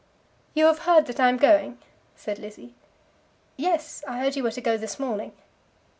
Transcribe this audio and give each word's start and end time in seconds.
"You 0.55 0.65
have 0.65 0.79
heard 0.79 1.05
that 1.05 1.19
I 1.19 1.29
am 1.29 1.37
going?" 1.37 1.77
said 2.15 2.39
Lizzie. 2.39 2.73
"Yes; 3.55 4.03
I 4.07 4.17
heard 4.17 4.35
you 4.35 4.41
were 4.41 4.49
to 4.49 4.59
go 4.59 4.75
this 4.75 4.97
morning." 4.97 5.31